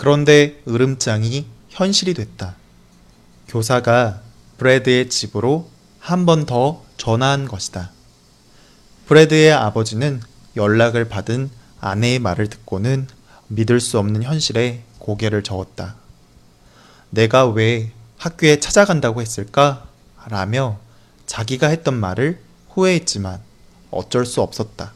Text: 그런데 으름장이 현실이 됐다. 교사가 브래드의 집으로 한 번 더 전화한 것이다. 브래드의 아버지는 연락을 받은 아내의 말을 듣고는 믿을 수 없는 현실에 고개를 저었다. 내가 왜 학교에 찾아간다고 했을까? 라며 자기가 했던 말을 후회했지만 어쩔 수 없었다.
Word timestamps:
그런데 0.00 0.62
으름장이 0.66 1.44
현실이 1.68 2.14
됐다. 2.14 2.56
교사가 3.48 4.22
브래드의 4.56 5.10
집으로 5.10 5.68
한 5.98 6.24
번 6.24 6.46
더 6.46 6.82
전화한 6.96 7.46
것이다. 7.46 7.90
브래드의 9.04 9.52
아버지는 9.52 10.22
연락을 10.56 11.10
받은 11.10 11.50
아내의 11.82 12.18
말을 12.18 12.48
듣고는 12.48 13.08
믿을 13.48 13.78
수 13.78 13.98
없는 13.98 14.22
현실에 14.22 14.84
고개를 15.00 15.42
저었다. 15.42 15.96
내가 17.10 17.46
왜 17.48 17.92
학교에 18.16 18.58
찾아간다고 18.58 19.20
했을까? 19.20 19.86
라며 20.28 20.78
자기가 21.26 21.66
했던 21.68 21.92
말을 21.92 22.40
후회했지만 22.70 23.38
어쩔 23.90 24.24
수 24.24 24.40
없었다. 24.40 24.94